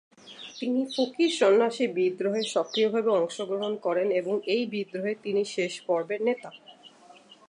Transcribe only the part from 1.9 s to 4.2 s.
বিদ্রোহে সক্রিয়ভাবে অংশগ্রহণ করেন